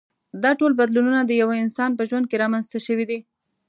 دا 0.43 0.51
ټول 0.59 0.71
بدلونونه 0.79 1.21
د 1.25 1.31
یوه 1.41 1.55
انسان 1.63 1.91
په 1.95 2.03
ژوند 2.09 2.25
کې 2.27 2.41
رامنځته 2.43 2.79
شوي 2.87 3.05
دي. 3.09 3.19